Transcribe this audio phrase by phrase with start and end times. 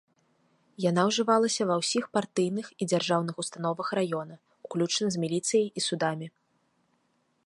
[0.83, 4.35] Яна ўжывалася ва ўсіх партыйных і дзяржаўных установах раёна,
[4.69, 6.27] уключна з міліцыяй і судамі.